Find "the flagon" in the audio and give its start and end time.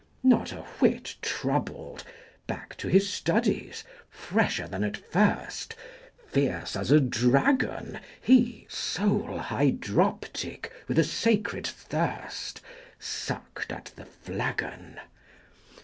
13.95-14.99